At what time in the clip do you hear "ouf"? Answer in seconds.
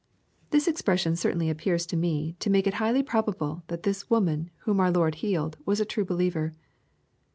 4.79-4.95